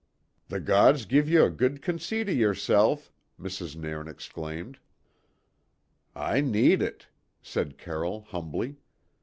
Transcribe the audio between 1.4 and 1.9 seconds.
good